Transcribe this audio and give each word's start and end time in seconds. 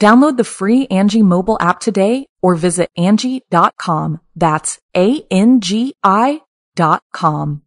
Download 0.00 0.36
the 0.36 0.44
free 0.44 0.86
Angie 0.88 1.22
mobile 1.22 1.56
app 1.60 1.78
today 1.80 2.26
or 2.42 2.54
visit 2.56 2.90
Angie.com. 2.96 4.20
That's 4.34 4.78
A-N-G-I 4.96 6.40
dot 6.74 7.02
com. 7.12 7.62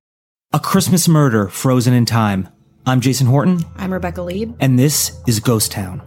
A 0.52 0.60
Christmas 0.60 1.08
Murder 1.08 1.48
Frozen 1.48 1.94
in 1.94 2.06
Time. 2.06 2.50
I'm 2.86 3.02
Jason 3.02 3.28
Horton, 3.28 3.62
I'm 3.78 3.92
Rebecca 3.92 4.22
Leib. 4.22 4.56
and 4.60 4.78
this 4.78 5.20
is 5.28 5.40
Ghost 5.40 5.72
Town. 5.72 6.02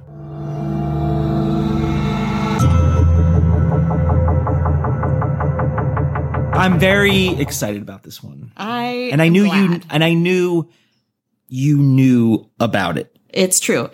I'm 6.54 6.80
very 6.80 7.28
excited 7.40 7.82
about 7.82 8.02
this 8.02 8.20
one. 8.22 8.52
I 8.56 9.10
And 9.12 9.22
I 9.22 9.26
am 9.26 9.32
knew 9.32 9.44
you 9.44 9.80
and 9.90 10.02
I 10.02 10.12
knew 10.14 10.68
you 11.46 11.76
knew 11.78 12.50
about 12.58 12.98
it. 12.98 13.16
It's 13.28 13.60
true. 13.60 13.90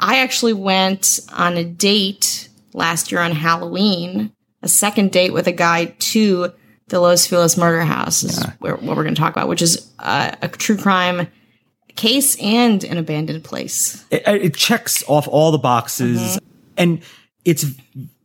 I 0.00 0.18
actually 0.18 0.54
went 0.54 1.20
on 1.32 1.56
a 1.56 1.64
date 1.64 2.48
last 2.72 3.12
year 3.12 3.20
on 3.20 3.32
Halloween, 3.32 4.32
a 4.62 4.68
second 4.68 5.12
date 5.12 5.32
with 5.32 5.46
a 5.46 5.52
guy 5.52 5.86
to 5.86 6.52
the 6.88 7.00
Los 7.00 7.26
Feliz 7.26 7.56
murder 7.56 7.82
house, 7.82 8.22
is 8.22 8.44
where, 8.58 8.76
what 8.76 8.96
we're 8.96 9.04
going 9.04 9.14
to 9.14 9.20
talk 9.20 9.32
about, 9.32 9.48
which 9.48 9.62
is 9.62 9.92
uh, 9.98 10.32
a 10.42 10.48
true 10.48 10.76
crime 10.76 11.28
case 11.96 12.40
and 12.40 12.82
an 12.84 12.98
abandoned 12.98 13.44
place. 13.44 14.04
It, 14.10 14.22
it 14.26 14.54
checks 14.54 15.04
off 15.06 15.28
all 15.28 15.52
the 15.52 15.58
boxes 15.58 16.38
and 16.76 17.02
it's 17.44 17.66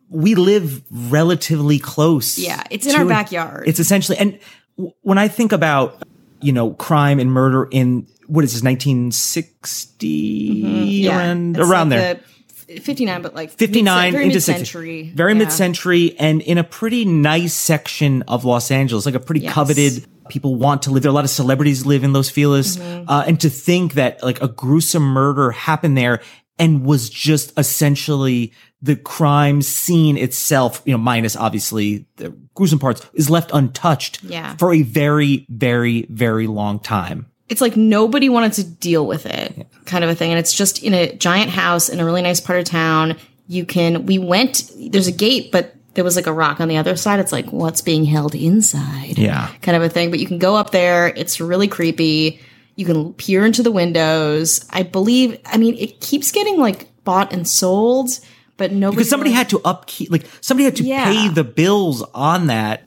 we 0.09 0.35
live 0.35 0.81
relatively 0.91 1.79
close. 1.79 2.37
Yeah, 2.37 2.63
it's 2.69 2.87
in 2.87 2.95
our 2.95 3.05
backyard. 3.05 3.67
It's 3.67 3.79
essentially, 3.79 4.17
and 4.17 4.39
w- 4.77 4.93
when 5.01 5.17
I 5.17 5.27
think 5.27 5.51
about, 5.51 6.03
you 6.45 6.51
know, 6.53 6.71
crime 6.71 7.19
and 7.19 7.31
murder 7.31 7.67
in 7.71 8.07
what 8.27 8.43
is 8.43 8.53
this, 8.53 8.63
1960 8.63 11.07
around, 11.07 11.55
Mm-hmm. 11.55 11.61
It's 11.61 11.69
around 11.69 11.89
like 11.89 11.99
there. 11.99 12.19
the 12.67 12.79
59, 12.81 13.21
but 13.21 13.35
like 13.35 13.51
59 13.51 14.03
mid- 14.05 14.11
very 14.13 14.23
into 14.25 14.35
mid-century. 14.35 15.03
60. 15.03 15.15
Very 15.15 15.33
Yeah. 15.33 15.37
mid-century 15.39 16.15
and 16.19 16.41
in 16.41 16.57
a 16.57 16.63
pretty 16.63 17.05
nice 17.05 17.53
section 17.53 18.23
of 18.27 18.45
Los 18.45 18.71
Angeles, 18.71 19.05
like 19.05 19.15
a 19.15 19.19
pretty 19.19 19.41
Yes. 19.41 19.53
coveted 19.53 20.05
people 20.29 20.55
want 20.55 20.81
to 20.83 20.91
live 20.91 21.03
there. 21.03 21.11
A 21.11 21.13
lot 21.13 21.23
of 21.23 21.29
celebrities 21.29 21.85
live 21.85 22.03
in 22.03 22.13
Los 22.13 22.29
Feliz. 22.29 22.77
Mm-hmm. 22.77 23.09
Uh, 23.09 23.23
and 23.27 23.39
to 23.41 23.49
think 23.49 23.93
that 23.93 24.23
like 24.23 24.41
a 24.41 24.47
gruesome 24.47 25.03
murder 25.03 25.51
happened 25.51 25.95
there 25.97 26.21
and 26.57 26.83
was 26.83 27.09
just 27.11 27.53
essentially 27.59 28.51
the 28.85 28.95
crime 28.95 29.61
scene 29.61 30.17
itself, 30.17 30.81
you 30.85 30.91
know, 30.93 30.97
minus 30.97 31.35
obviously 31.35 32.05
the 32.17 32.29
gruesome 32.53 32.79
parts 32.79 33.01
is 33.13 33.29
left 33.29 33.51
untouched 33.53 34.23
Yeah. 34.23 34.55
for 34.57 34.73
a 34.73 34.81
very, 34.83 35.45
very, 35.49 36.05
very 36.09 36.47
long 36.47 36.79
time. 36.79 37.25
it's 37.47 37.61
like 37.61 37.75
nobody 37.77 38.27
wanted 38.27 38.53
to 38.53 38.63
deal 38.63 39.05
with 39.05 39.25
it 39.27 39.67
kind 39.85 40.03
of 40.03 40.09
a 40.09 40.15
thing. 40.15 40.31
And 40.31 40.39
it's 40.39 40.51
just 40.53 40.81
in 40.83 40.93
a 40.95 41.15
giant 41.15 41.51
house 41.51 41.89
in 41.89 41.99
a 41.99 42.05
really 42.05 42.23
nice 42.23 42.39
part 42.41 42.57
of 42.59 42.65
town. 42.65 43.15
You 43.47 43.65
can 43.65 44.05
we 44.07 44.17
went 44.17 44.71
there's 44.91 45.05
a 45.07 45.11
gate 45.11 45.51
but 45.51 45.75
there 45.93 46.03
was 46.03 46.15
like 46.15 46.25
a 46.27 46.33
rock 46.33 46.59
on 46.59 46.67
the 46.67 46.77
other 46.77 46.95
side. 46.95 47.19
It's 47.19 47.31
like 47.31 47.47
what's 47.51 47.81
being 47.81 48.03
held 48.03 48.33
inside 48.35 49.17
Yeah. 49.19 49.49
kind 49.61 49.75
of 49.77 49.83
a 49.83 49.89
thing. 49.89 50.09
But 50.11 50.19
you 50.19 50.25
can 50.27 50.39
go 50.39 50.55
up 50.55 50.71
there. 50.71 51.07
It's 51.15 51.39
really 51.39 51.67
creepy. 51.67 52.39
You 52.75 52.85
can 52.85 53.13
peer 53.13 53.45
into 53.45 53.61
the 53.63 53.71
windows. 53.71 54.65
I 54.71 54.81
believe 54.83 55.37
i 55.45 55.57
mean 55.57 55.75
it 55.77 56.01
keeps 56.01 56.31
getting 56.31 56.57
like 56.59 56.89
bought 57.03 57.31
and 57.31 57.47
sold 57.47 58.09
but 58.57 58.71
nobody 58.71 58.97
Because 58.97 59.09
somebody 59.09 59.31
had 59.31 59.49
to 59.49 59.61
upkeep, 59.65 60.11
like 60.11 60.25
somebody 60.41 60.65
had 60.65 60.75
to 60.77 60.83
Yeah. 60.83 61.05
pay 61.05 61.29
the 61.29 61.43
bills 61.43 62.01
on 62.13 62.47
that. 62.47 62.83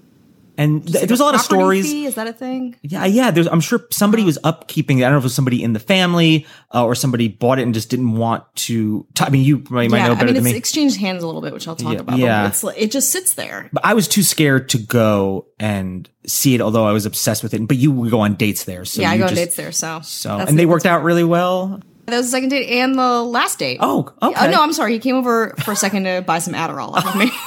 And 0.60 0.82
th- 0.82 0.96
like 0.96 1.06
there's 1.06 1.20
a 1.20 1.24
lot 1.24 1.36
of 1.36 1.40
stories. 1.40 1.88
fee, 1.88 2.06
is 2.06 2.16
that 2.16 2.26
a 2.26 2.32
thing 2.32 2.74
Yeah, 2.82 3.04
yeah. 3.04 3.30
There's, 3.30 3.46
I'm 3.46 3.60
sure 3.60 3.86
somebody 3.92 4.24
was 4.24 4.38
upkeeping 4.42 4.96
it. 4.98 5.02
I 5.04 5.06
don't 5.06 5.12
know 5.12 5.18
if 5.18 5.22
it 5.22 5.26
was 5.26 5.34
somebody 5.36 5.62
in 5.62 5.72
the 5.72 5.78
family 5.78 6.46
uh, 6.74 6.84
or 6.84 6.96
somebody 6.96 7.28
bought 7.28 7.60
it 7.60 7.62
and 7.62 7.72
just 7.72 7.90
didn't 7.90 8.10
want 8.16 8.42
to. 8.66 9.06
T- 9.14 9.24
I 9.24 9.30
mean, 9.30 9.44
you 9.44 9.58
might, 9.70 9.88
might 9.88 9.98
know 10.08 10.14
better 10.16 10.30
i 10.30 10.32
mean 10.32 10.34
than 10.34 10.46
it's 10.46 10.52
me. 10.54 10.58
exchanged 10.58 10.96
hands 10.98 11.22
a 11.22 11.26
little 11.26 11.42
bit 11.42 11.52
which 11.52 11.68
i'll 11.68 11.76
talk 11.76 11.92
Yeah, 11.92 12.00
about 12.00 12.18
yeah. 12.18 12.50
it 12.76 12.90
just 12.90 13.12
sits 13.12 13.34
there 13.34 13.70
but 13.72 13.84
I 13.84 13.94
was 13.94 14.08
too 14.08 14.24
scared 14.24 14.68
to 14.70 14.78
go 14.78 15.46
and 15.60 16.10
see 16.26 16.56
it, 16.56 16.60
although 16.60 16.84
I 16.84 16.92
was 16.92 17.06
obsessed 17.06 17.44
with 17.44 17.54
it. 17.54 17.68
But 17.68 17.76
you 17.76 17.92
would 17.92 18.10
go 18.10 18.18
on 18.18 18.34
dates 18.34 18.64
there, 18.64 18.84
so 18.84 19.00
yeah 19.00 19.10
i 19.10 19.16
go 19.18 19.26
on 19.26 19.34
dates 19.34 19.54
there 19.54 19.70
so 19.70 20.00
So, 20.02 20.38
that's 20.38 20.50
and 20.50 20.58
the- 20.58 20.62
they 20.62 20.66
worked 20.66 20.86
out 20.86 21.04
really 21.04 21.22
well. 21.24 21.80
That 22.10 22.16
was 22.16 22.26
the 22.26 22.30
second 22.30 22.48
date 22.48 22.68
and 22.80 22.98
the 22.98 23.22
last 23.22 23.58
date. 23.58 23.78
Oh, 23.80 24.12
okay. 24.22 24.46
Oh 24.46 24.50
no, 24.50 24.62
I'm 24.62 24.72
sorry. 24.72 24.92
He 24.94 24.98
came 24.98 25.14
over 25.16 25.54
for 25.64 25.72
a 25.72 25.76
second 25.76 26.04
to 26.04 26.22
buy 26.22 26.38
some 26.38 26.54
Adderall 26.54 26.92
off 26.94 27.06
of 27.06 27.16
me. 27.16 27.30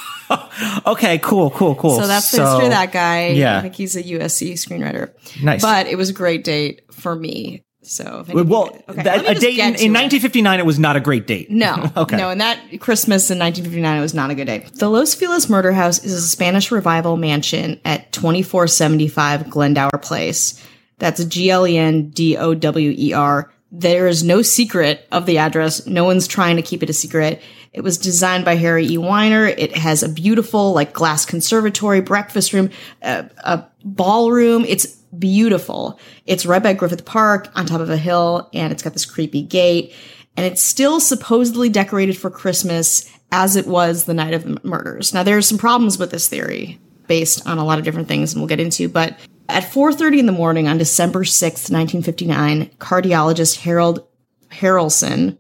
Okay, 0.87 1.17
cool, 1.17 1.49
cool, 1.51 1.75
cool. 1.75 1.99
So 1.99 2.07
that's 2.07 2.31
the 2.31 2.41
history 2.45 2.65
of 2.65 2.71
that 2.71 2.93
guy. 2.93 3.29
yeah. 3.29 3.57
I 3.57 3.61
think 3.63 3.75
he's 3.75 3.97
a 3.97 4.03
USC 4.03 4.53
screenwriter. 4.53 5.11
Nice. 5.43 5.61
But 5.61 5.87
it 5.87 5.97
was 5.97 6.09
a 6.09 6.13
great 6.13 6.45
date 6.45 6.83
for 6.93 7.13
me. 7.15 7.63
So 7.81 8.23
Well, 8.31 8.69
okay, 8.87 9.03
that- 9.03 9.29
a 9.29 9.33
date 9.37 9.55
in, 9.59 9.65
in 9.75 9.91
1959, 9.91 10.59
it 10.59 10.65
was 10.65 10.79
not 10.79 10.95
a 10.95 11.01
great 11.01 11.27
date. 11.27 11.49
No, 11.51 11.91
Okay. 11.97 12.15
no, 12.15 12.29
and 12.29 12.39
that 12.39 12.57
Christmas 12.79 13.29
in 13.29 13.39
1959 13.39 13.97
it 13.97 14.01
was 14.01 14.13
not 14.13 14.29
a 14.29 14.35
good 14.35 14.45
date. 14.45 14.71
The 14.75 14.87
Los 14.87 15.13
Feliz 15.15 15.49
Murder 15.49 15.73
House 15.73 16.01
is 16.01 16.13
a 16.13 16.21
Spanish 16.21 16.71
revival 16.71 17.17
mansion 17.17 17.81
at 17.83 18.11
2475 18.13 19.49
Glendower 19.49 19.97
Place. 20.01 20.63
That's 20.99 21.25
G 21.25 21.49
L 21.49 21.67
E 21.67 21.77
N 21.77 22.09
D 22.11 22.37
O 22.37 22.53
W 22.53 22.93
E 22.97 23.11
R. 23.13 23.51
There 23.71 24.07
is 24.07 24.23
no 24.23 24.41
secret 24.41 25.07
of 25.11 25.25
the 25.25 25.37
address. 25.37 25.87
No 25.87 26.03
one's 26.03 26.27
trying 26.27 26.57
to 26.57 26.61
keep 26.61 26.83
it 26.83 26.89
a 26.89 26.93
secret. 26.93 27.41
It 27.71 27.81
was 27.81 27.97
designed 27.97 28.43
by 28.43 28.55
Harry 28.55 28.85
E. 28.85 28.97
Weiner. 28.97 29.45
It 29.45 29.75
has 29.77 30.03
a 30.03 30.09
beautiful, 30.09 30.73
like, 30.73 30.91
glass 30.91 31.25
conservatory, 31.25 32.01
breakfast 32.01 32.51
room, 32.51 32.69
a, 33.01 33.29
a 33.45 33.65
ballroom. 33.85 34.65
It's 34.67 34.87
beautiful. 35.17 35.99
It's 36.25 36.45
right 36.45 36.61
by 36.61 36.73
Griffith 36.73 37.05
Park 37.05 37.49
on 37.55 37.65
top 37.65 37.79
of 37.79 37.89
a 37.89 37.95
hill, 37.95 38.49
and 38.53 38.73
it's 38.73 38.83
got 38.83 38.91
this 38.91 39.05
creepy 39.05 39.41
gate. 39.41 39.93
And 40.35 40.45
it's 40.45 40.61
still 40.61 40.99
supposedly 40.99 41.69
decorated 41.69 42.17
for 42.17 42.29
Christmas 42.29 43.09
as 43.31 43.55
it 43.55 43.67
was 43.67 44.03
the 44.03 44.13
night 44.13 44.33
of 44.33 44.43
the 44.43 44.59
murders. 44.63 45.13
Now, 45.13 45.23
there 45.23 45.37
are 45.37 45.41
some 45.41 45.57
problems 45.57 45.97
with 45.97 46.11
this 46.11 46.27
theory 46.27 46.77
based 47.07 47.47
on 47.47 47.57
a 47.57 47.65
lot 47.65 47.79
of 47.79 47.85
different 47.85 48.09
things, 48.09 48.33
and 48.33 48.41
we'll 48.41 48.49
get 48.49 48.59
into, 48.59 48.89
but 48.89 49.17
at 49.51 49.63
4.30 49.63 50.19
in 50.19 50.25
the 50.25 50.31
morning 50.31 50.67
on 50.67 50.77
December 50.77 51.23
6th, 51.23 51.69
1959, 51.71 52.69
cardiologist 52.79 53.57
Harold 53.61 54.07
Perelson, 54.49 55.37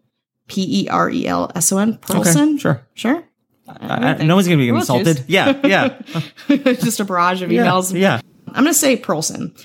P 0.47 0.83
E 0.85 0.89
R 0.89 1.09
E 1.09 1.27
L 1.27 1.51
S 1.55 1.71
O 1.71 1.77
N, 1.77 1.97
Perlson? 1.97 2.59
sure. 2.59 2.85
Sure? 2.93 3.23
I- 3.67 4.15
I- 4.19 4.23
no 4.23 4.35
one's 4.35 4.47
going 4.47 4.59
to 4.59 4.63
be 4.65 4.71
We'll 4.71 4.81
insulted. 4.81 5.23
Yeah, 5.27 5.59
yeah, 5.65 6.01
Just 6.73 6.99
a 6.99 7.05
barrage 7.05 7.41
of 7.41 7.51
yeah, 7.51 7.65
emails. 7.65 7.97
yeah. 7.97 8.19
I'm 8.47 8.63
going 8.63 8.67
to 8.67 8.73
say 8.73 8.97
Perlson. 8.97 9.57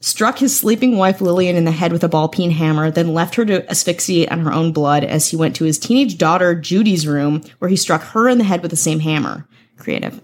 Struck 0.00 0.38
his 0.38 0.54
sleeping 0.54 0.98
wife 0.98 1.22
Lillian 1.22 1.56
in 1.56 1.64
the 1.64 1.70
head 1.70 1.90
with 1.90 2.04
a 2.04 2.08
ball 2.10 2.28
peen 2.28 2.50
hammer, 2.50 2.90
then 2.90 3.14
left 3.14 3.36
her 3.36 3.44
to 3.46 3.66
asphyxiate 3.70 4.30
on 4.30 4.40
her 4.40 4.52
own 4.52 4.70
blood 4.70 5.02
as 5.02 5.30
he 5.30 5.36
went 5.36 5.56
to 5.56 5.64
his 5.64 5.78
teenage 5.78 6.18
daughter 6.18 6.54
Judy's 6.54 7.06
room, 7.06 7.42
where 7.58 7.70
he 7.70 7.76
struck 7.76 8.02
her 8.02 8.28
in 8.28 8.36
the 8.36 8.44
head 8.44 8.60
with 8.60 8.70
the 8.70 8.76
same 8.76 9.00
hammer. 9.00 9.48
Creative. 9.78 10.20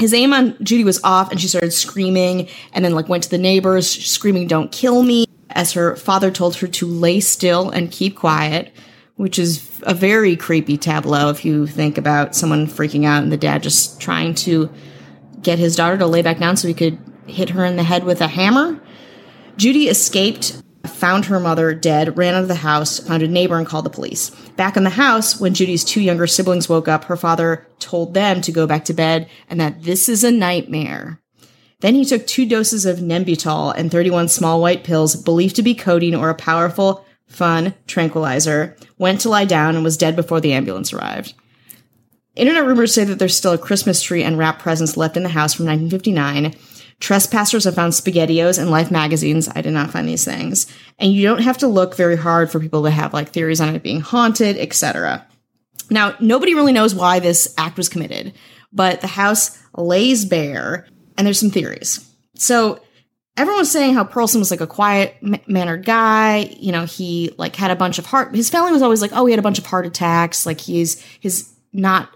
His 0.00 0.14
aim 0.14 0.32
on 0.32 0.56
Judy 0.64 0.82
was 0.82 0.98
off 1.04 1.30
and 1.30 1.38
she 1.38 1.46
started 1.46 1.72
screaming 1.72 2.48
and 2.72 2.82
then 2.82 2.94
like 2.94 3.08
went 3.08 3.24
to 3.24 3.30
the 3.30 3.38
neighbors 3.38 3.86
screaming, 3.88 4.46
don't 4.46 4.72
kill 4.72 5.02
me 5.02 5.26
as 5.50 5.72
her 5.72 5.94
father 5.94 6.30
told 6.30 6.56
her 6.56 6.66
to 6.66 6.86
lay 6.86 7.20
still 7.20 7.68
and 7.68 7.92
keep 7.92 8.16
quiet, 8.16 8.72
which 9.16 9.38
is 9.38 9.78
a 9.82 9.92
very 9.92 10.36
creepy 10.36 10.78
tableau 10.78 11.28
if 11.28 11.44
you 11.44 11.66
think 11.66 11.98
about 11.98 12.34
someone 12.34 12.66
freaking 12.66 13.04
out 13.04 13.22
and 13.22 13.30
the 13.30 13.36
dad 13.36 13.62
just 13.62 14.00
trying 14.00 14.34
to 14.34 14.70
get 15.42 15.58
his 15.58 15.76
daughter 15.76 15.98
to 15.98 16.06
lay 16.06 16.22
back 16.22 16.38
down 16.38 16.56
so 16.56 16.66
he 16.66 16.74
could 16.74 16.98
hit 17.26 17.50
her 17.50 17.64
in 17.66 17.76
the 17.76 17.82
head 17.82 18.04
with 18.04 18.22
a 18.22 18.28
hammer. 18.28 18.80
Judy 19.58 19.88
escaped, 19.88 20.62
found 20.86 21.26
her 21.26 21.40
mother 21.40 21.74
dead, 21.74 22.16
ran 22.16 22.34
out 22.34 22.42
of 22.42 22.48
the 22.48 22.54
house, 22.56 22.98
found 22.98 23.22
a 23.22 23.28
neighbor, 23.28 23.58
and 23.58 23.66
called 23.66 23.84
the 23.84 23.90
police. 23.90 24.30
Back 24.56 24.76
in 24.76 24.84
the 24.84 24.90
house, 24.90 25.40
when 25.40 25.54
Judy's 25.54 25.84
two 25.84 26.00
younger 26.00 26.26
siblings 26.26 26.68
woke 26.68 26.88
up, 26.88 27.04
her 27.04 27.16
father 27.16 27.66
told 27.78 28.14
them 28.14 28.40
to 28.42 28.52
go 28.52 28.66
back 28.66 28.84
to 28.86 28.94
bed 28.94 29.28
and 29.48 29.60
that 29.60 29.82
this 29.82 30.08
is 30.08 30.24
a 30.24 30.30
nightmare. 30.30 31.20
Then 31.80 31.94
he 31.94 32.04
took 32.04 32.26
two 32.26 32.46
doses 32.46 32.84
of 32.84 32.98
Nembutal 32.98 33.74
and 33.76 33.90
31 33.90 34.28
small 34.28 34.60
white 34.60 34.84
pills 34.84 35.16
believed 35.16 35.56
to 35.56 35.62
be 35.62 35.74
codeine 35.74 36.14
or 36.14 36.28
a 36.28 36.34
powerful, 36.34 37.04
fun 37.26 37.74
tranquilizer, 37.86 38.76
went 38.98 39.20
to 39.22 39.30
lie 39.30 39.46
down, 39.46 39.74
and 39.74 39.84
was 39.84 39.96
dead 39.96 40.14
before 40.16 40.40
the 40.40 40.52
ambulance 40.52 40.92
arrived. 40.92 41.34
Internet 42.36 42.66
rumors 42.66 42.94
say 42.94 43.04
that 43.04 43.18
there's 43.18 43.36
still 43.36 43.52
a 43.52 43.58
Christmas 43.58 44.02
tree 44.02 44.22
and 44.22 44.38
wrap 44.38 44.58
presents 44.58 44.96
left 44.96 45.16
in 45.16 45.22
the 45.22 45.28
house 45.30 45.54
from 45.54 45.66
1959. 45.66 46.54
Trespassers 47.00 47.64
have 47.64 47.74
found 47.74 47.94
SpaghettiOs 47.94 48.58
and 48.58 48.70
Life 48.70 48.90
magazines. 48.90 49.48
I 49.54 49.62
did 49.62 49.72
not 49.72 49.90
find 49.90 50.06
these 50.06 50.24
things. 50.24 50.66
And 50.98 51.12
you 51.12 51.22
don't 51.22 51.42
have 51.42 51.58
to 51.58 51.66
look 51.66 51.96
very 51.96 52.16
hard 52.16 52.50
for 52.50 52.60
people 52.60 52.84
to 52.84 52.90
have 52.90 53.14
like 53.14 53.30
theories 53.30 53.60
on 53.60 53.74
it 53.74 53.82
being 53.82 54.00
haunted, 54.00 54.58
etc. 54.58 55.26
Now, 55.88 56.14
nobody 56.20 56.54
really 56.54 56.72
knows 56.72 56.94
why 56.94 57.18
this 57.18 57.54
act 57.56 57.78
was 57.78 57.88
committed, 57.88 58.34
but 58.72 59.00
the 59.00 59.06
house 59.06 59.58
lays 59.76 60.24
bare 60.24 60.86
and 61.16 61.26
there's 61.26 61.40
some 61.40 61.50
theories. 61.50 62.06
So 62.34 62.80
everyone's 63.36 63.70
saying 63.70 63.94
how 63.94 64.04
Pearlson 64.04 64.38
was 64.38 64.50
like 64.50 64.60
a 64.60 64.66
quiet 64.66 65.16
mannered 65.48 65.86
guy. 65.86 66.54
You 66.58 66.72
know, 66.72 66.84
he 66.84 67.34
like 67.38 67.56
had 67.56 67.70
a 67.70 67.76
bunch 67.76 67.98
of 67.98 68.06
heart. 68.06 68.34
His 68.34 68.50
family 68.50 68.72
was 68.72 68.82
always 68.82 69.00
like, 69.00 69.12
oh, 69.14 69.24
he 69.24 69.32
had 69.32 69.38
a 69.38 69.42
bunch 69.42 69.58
of 69.58 69.66
heart 69.66 69.86
attacks. 69.86 70.44
Like 70.44 70.60
he's 70.60 71.02
his 71.20 71.50
not 71.72 72.10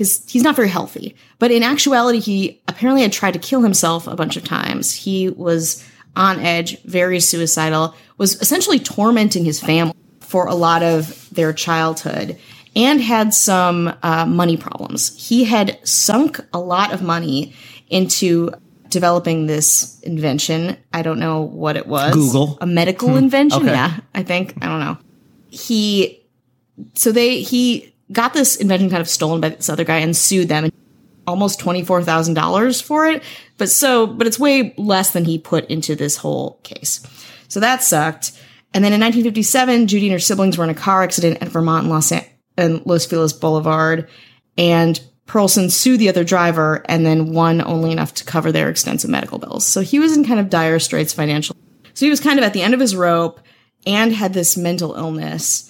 his 0.00 0.24
he's 0.26 0.42
not 0.42 0.56
very 0.56 0.68
healthy. 0.68 1.14
But 1.38 1.50
in 1.50 1.62
actuality, 1.62 2.20
he 2.20 2.60
apparently 2.66 3.02
had 3.02 3.12
tried 3.12 3.34
to 3.34 3.38
kill 3.38 3.60
himself 3.60 4.06
a 4.06 4.16
bunch 4.16 4.36
of 4.38 4.44
times. 4.44 4.94
He 4.94 5.28
was 5.28 5.84
on 6.16 6.40
edge, 6.40 6.82
very 6.84 7.20
suicidal, 7.20 7.94
was 8.16 8.40
essentially 8.40 8.78
tormenting 8.78 9.44
his 9.44 9.60
family 9.60 9.94
for 10.20 10.46
a 10.46 10.54
lot 10.54 10.82
of 10.82 11.28
their 11.30 11.52
childhood 11.52 12.38
and 12.74 13.00
had 13.02 13.34
some 13.34 13.92
uh, 14.02 14.24
money 14.26 14.56
problems. 14.56 15.14
He 15.28 15.44
had 15.44 15.78
sunk 15.86 16.40
a 16.54 16.58
lot 16.58 16.92
of 16.94 17.02
money 17.02 17.52
into 17.90 18.50
developing 18.88 19.46
this 19.46 20.00
invention. 20.00 20.76
I 20.94 21.02
don't 21.02 21.18
know 21.18 21.42
what 21.42 21.76
it 21.76 21.86
was. 21.86 22.14
Google. 22.14 22.56
A 22.62 22.66
medical 22.66 23.10
Hmm. 23.10 23.18
invention. 23.18 23.62
Okay. 23.62 23.72
Yeah, 23.72 23.98
I 24.14 24.22
think. 24.22 24.54
I 24.62 24.66
don't 24.66 24.80
know. 24.80 24.96
He, 25.50 26.22
so 26.94 27.12
they, 27.12 27.40
he 27.42 27.89
got 28.12 28.34
this 28.34 28.56
invention 28.56 28.90
kind 28.90 29.00
of 29.00 29.08
stolen 29.08 29.40
by 29.40 29.50
this 29.50 29.68
other 29.68 29.84
guy 29.84 29.98
and 29.98 30.16
sued 30.16 30.48
them 30.48 30.64
and 30.64 30.72
almost 31.26 31.60
$24,000 31.60 32.82
for 32.82 33.06
it. 33.06 33.22
But 33.58 33.68
so, 33.68 34.06
but 34.06 34.26
it's 34.26 34.38
way 34.38 34.74
less 34.76 35.12
than 35.12 35.24
he 35.24 35.38
put 35.38 35.68
into 35.70 35.94
this 35.94 36.16
whole 36.16 36.58
case. 36.62 37.06
So 37.48 37.60
that 37.60 37.82
sucked. 37.82 38.32
And 38.72 38.84
then 38.84 38.92
in 38.92 39.00
1957, 39.00 39.86
Judy 39.86 40.06
and 40.06 40.12
her 40.12 40.18
siblings 40.18 40.56
were 40.56 40.64
in 40.64 40.70
a 40.70 40.74
car 40.74 41.02
accident 41.02 41.38
at 41.40 41.48
Vermont 41.48 41.84
and 41.84 41.90
Los, 41.90 42.12
An- 42.12 42.24
and 42.56 42.84
Los 42.86 43.06
Feliz 43.06 43.32
Boulevard. 43.32 44.08
And 44.56 45.00
Pearlson 45.26 45.70
sued 45.70 46.00
the 46.00 46.08
other 46.08 46.24
driver 46.24 46.84
and 46.88 47.06
then 47.06 47.32
won 47.32 47.60
only 47.60 47.92
enough 47.92 48.14
to 48.14 48.24
cover 48.24 48.50
their 48.50 48.68
extensive 48.68 49.10
medical 49.10 49.38
bills. 49.38 49.66
So 49.66 49.80
he 49.80 49.98
was 49.98 50.16
in 50.16 50.24
kind 50.24 50.40
of 50.40 50.50
dire 50.50 50.78
straits 50.78 51.12
financially. 51.12 51.58
So 51.94 52.06
he 52.06 52.10
was 52.10 52.20
kind 52.20 52.38
of 52.38 52.44
at 52.44 52.52
the 52.52 52.62
end 52.62 52.74
of 52.74 52.80
his 52.80 52.96
rope 52.96 53.40
and 53.86 54.12
had 54.12 54.32
this 54.32 54.56
mental 54.56 54.94
illness. 54.94 55.69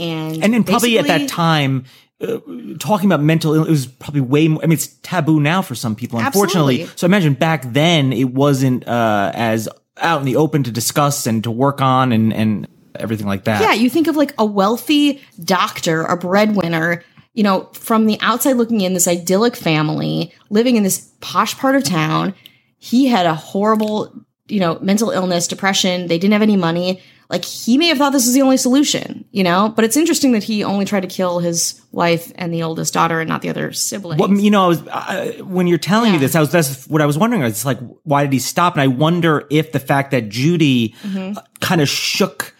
And 0.00 0.42
And 0.42 0.54
then 0.54 0.64
probably 0.64 0.98
at 0.98 1.06
that 1.06 1.28
time, 1.28 1.84
uh, 2.20 2.38
talking 2.78 3.06
about 3.06 3.22
mental 3.22 3.54
illness 3.54 3.68
it 3.68 3.72
was 3.72 3.86
probably 3.86 4.20
way 4.20 4.48
more. 4.48 4.62
I 4.62 4.66
mean, 4.66 4.74
it's 4.74 4.88
taboo 5.02 5.40
now 5.40 5.62
for 5.62 5.74
some 5.74 5.94
people, 5.94 6.18
unfortunately. 6.18 6.82
Absolutely. 6.82 6.98
So 6.98 7.06
imagine 7.06 7.34
back 7.34 7.72
then 7.72 8.12
it 8.12 8.32
wasn't 8.32 8.86
uh, 8.86 9.32
as 9.34 9.68
out 9.96 10.20
in 10.20 10.26
the 10.26 10.36
open 10.36 10.62
to 10.64 10.70
discuss 10.70 11.26
and 11.26 11.42
to 11.44 11.50
work 11.50 11.80
on 11.80 12.12
and 12.12 12.32
and 12.32 12.68
everything 12.94 13.26
like 13.26 13.44
that. 13.44 13.62
Yeah, 13.62 13.72
you 13.72 13.88
think 13.88 14.06
of 14.06 14.16
like 14.16 14.34
a 14.38 14.44
wealthy 14.44 15.22
doctor, 15.42 16.02
a 16.02 16.16
breadwinner, 16.16 17.04
you 17.32 17.42
know, 17.42 17.70
from 17.72 18.06
the 18.06 18.18
outside 18.20 18.56
looking 18.56 18.80
in, 18.80 18.94
this 18.94 19.08
idyllic 19.08 19.56
family 19.56 20.34
living 20.50 20.76
in 20.76 20.82
this 20.82 21.10
posh 21.20 21.56
part 21.56 21.76
of 21.76 21.84
town. 21.84 22.34
He 22.78 23.06
had 23.06 23.26
a 23.26 23.34
horrible, 23.34 24.12
you 24.48 24.60
know, 24.60 24.78
mental 24.80 25.10
illness, 25.10 25.46
depression. 25.46 26.06
They 26.08 26.18
didn't 26.18 26.32
have 26.32 26.42
any 26.42 26.56
money. 26.56 27.02
Like 27.30 27.44
he 27.44 27.78
may 27.78 27.86
have 27.86 27.96
thought 27.98 28.10
this 28.10 28.26
was 28.26 28.34
the 28.34 28.42
only 28.42 28.56
solution, 28.56 29.24
you 29.30 29.44
know, 29.44 29.72
but 29.74 29.84
it's 29.84 29.96
interesting 29.96 30.32
that 30.32 30.42
he 30.42 30.64
only 30.64 30.84
tried 30.84 31.02
to 31.02 31.06
kill 31.06 31.38
his 31.38 31.80
wife 31.92 32.32
and 32.34 32.52
the 32.52 32.64
oldest 32.64 32.92
daughter 32.92 33.20
and 33.20 33.28
not 33.28 33.40
the 33.40 33.48
other 33.48 33.72
siblings. 33.72 34.18
Well, 34.20 34.32
you 34.36 34.50
know, 34.50 34.64
I 34.64 34.66
was 34.66 34.82
uh, 34.88 35.32
when 35.44 35.68
you're 35.68 35.78
telling 35.78 36.10
me 36.10 36.18
this, 36.18 36.34
I 36.34 36.40
was 36.40 36.50
that's 36.50 36.88
what 36.88 37.00
I 37.00 37.06
was 37.06 37.16
wondering. 37.16 37.42
It's 37.42 37.64
like, 37.64 37.78
why 38.02 38.24
did 38.24 38.32
he 38.32 38.40
stop? 38.40 38.74
And 38.74 38.82
I 38.82 38.88
wonder 38.88 39.46
if 39.48 39.70
the 39.70 39.78
fact 39.78 40.10
that 40.10 40.28
Judy 40.28 40.94
Mm-hmm. 41.04 41.38
kind 41.60 41.80
of 41.80 41.88
shook, 41.88 42.52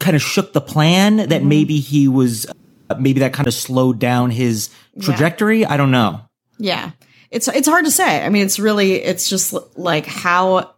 kind 0.00 0.16
of 0.16 0.22
shook 0.22 0.52
the 0.54 0.60
plan, 0.60 1.18
Mm-hmm. 1.18 1.28
that 1.30 1.44
maybe 1.44 1.78
he 1.78 2.08
was, 2.08 2.46
uh, 2.90 2.96
maybe 2.98 3.20
that 3.20 3.32
kind 3.32 3.46
of 3.46 3.54
slowed 3.54 4.00
down 4.00 4.30
his 4.32 4.70
trajectory. 5.00 5.64
I 5.64 5.76
don't 5.76 5.92
know. 5.92 6.20
Yeah. 6.58 6.90
It's 7.30 7.46
it's 7.46 7.68
hard 7.68 7.84
to 7.84 7.92
say. 7.92 8.24
I 8.26 8.28
mean, 8.28 8.44
it's 8.44 8.58
really 8.58 8.94
it's 8.94 9.28
just 9.30 9.54
like 9.78 10.04
how 10.06 10.74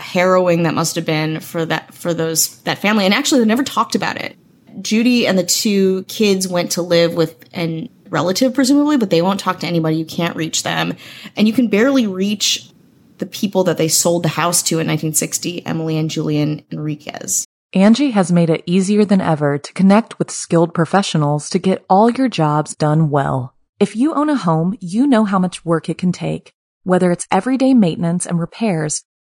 harrowing 0.00 0.64
that 0.64 0.74
must 0.74 0.96
have 0.96 1.04
been 1.04 1.40
for 1.40 1.64
that 1.66 1.94
for 1.94 2.14
those 2.14 2.60
that 2.62 2.78
family. 2.78 3.04
And 3.04 3.14
actually, 3.14 3.40
they 3.40 3.46
never 3.46 3.64
talked 3.64 3.94
about 3.94 4.16
it. 4.16 4.36
Judy 4.80 5.26
and 5.26 5.38
the 5.38 5.44
two 5.44 6.04
kids 6.04 6.48
went 6.48 6.72
to 6.72 6.82
live 6.82 7.14
with 7.14 7.44
an 7.52 7.88
relative, 8.08 8.54
presumably, 8.54 8.96
but 8.96 9.10
they 9.10 9.22
won't 9.22 9.40
talk 9.40 9.60
to 9.60 9.66
anybody. 9.66 9.96
You 9.96 10.04
can't 10.04 10.36
reach 10.36 10.62
them, 10.62 10.94
and 11.36 11.46
you 11.46 11.54
can 11.54 11.68
barely 11.68 12.06
reach 12.06 12.70
the 13.18 13.26
people 13.26 13.64
that 13.64 13.76
they 13.76 13.88
sold 13.88 14.22
the 14.22 14.28
house 14.28 14.62
to 14.64 14.76
in 14.76 14.86
1960, 14.86 15.64
Emily 15.66 15.98
and 15.98 16.10
Julian 16.10 16.64
Enriquez. 16.72 17.44
Angie 17.72 18.10
has 18.10 18.32
made 18.32 18.50
it 18.50 18.64
easier 18.66 19.04
than 19.04 19.20
ever 19.20 19.56
to 19.56 19.72
connect 19.74 20.18
with 20.18 20.30
skilled 20.30 20.74
professionals 20.74 21.48
to 21.50 21.58
get 21.58 21.84
all 21.88 22.10
your 22.10 22.28
jobs 22.28 22.74
done 22.74 23.10
well. 23.10 23.54
If 23.78 23.94
you 23.94 24.12
own 24.14 24.28
a 24.28 24.34
home, 24.34 24.76
you 24.80 25.06
know 25.06 25.24
how 25.24 25.38
much 25.38 25.64
work 25.64 25.88
it 25.88 25.96
can 25.96 26.10
take, 26.10 26.52
whether 26.82 27.12
it's 27.12 27.28
everyday 27.30 27.72
maintenance 27.72 28.26
and 28.26 28.40
repairs 28.40 29.04